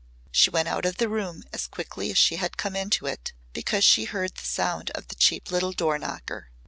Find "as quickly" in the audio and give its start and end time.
1.53-2.09